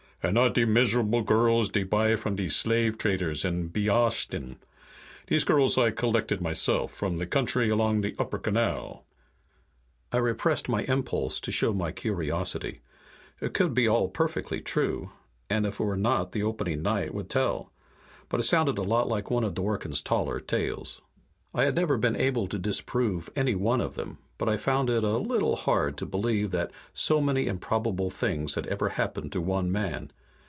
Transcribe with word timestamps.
"And 0.23 0.35
not 0.35 0.53
de 0.53 0.65
miserable 0.67 1.23
girls 1.23 1.67
dey 1.69 1.81
buy 1.81 2.15
from 2.15 2.35
de 2.35 2.47
slave 2.47 2.95
traders 2.99 3.43
in 3.43 3.69
Behastin. 3.69 4.57
Dese 5.25 5.43
girls 5.43 5.79
I 5.79 5.89
collected 5.89 6.39
myself, 6.41 6.93
from 6.93 7.17
de 7.17 7.25
country 7.25 7.69
along 7.69 8.01
de 8.01 8.13
Upper 8.19 8.37
Canal." 8.37 9.03
I 10.11 10.17
repressed 10.17 10.69
my 10.69 10.83
impulse 10.83 11.39
to 11.39 11.51
show 11.51 11.73
my 11.73 11.91
curiosity. 11.91 12.81
It 13.39 13.55
could 13.55 13.75
all 13.87 14.07
be 14.09 14.13
perfectly 14.13 14.61
true 14.61 15.09
and 15.49 15.65
if 15.65 15.79
it 15.79 15.83
were 15.83 15.97
not 15.97 16.33
the 16.33 16.43
opening 16.43 16.83
night 16.83 17.15
would 17.15 17.27
tell. 17.27 17.73
But 18.29 18.41
it 18.41 18.43
sounded 18.43 18.77
a 18.77 18.83
lot 18.83 19.07
like 19.07 19.31
one 19.31 19.43
of 19.43 19.55
Dworken's 19.55 20.03
taller 20.03 20.39
tales. 20.39 21.01
I 21.53 21.63
had 21.65 21.75
never 21.75 21.97
been 21.97 22.15
able 22.15 22.47
to 22.47 22.57
disprove 22.59 23.29
any 23.35 23.55
one 23.55 23.81
of 23.81 23.95
them, 23.95 24.19
but 24.37 24.47
I 24.47 24.55
found 24.55 24.89
it 24.89 25.03
a 25.03 25.17
little 25.17 25.57
hard 25.57 25.97
to 25.97 26.05
believe 26.05 26.51
that 26.51 26.71
so 26.93 27.19
many 27.19 27.45
improbable 27.47 28.09
things 28.09 28.55
had 28.55 28.67
ever 28.67 28.89
happened 28.89 29.33
to 29.33 29.41
one 29.41 29.69
man. 29.69 30.13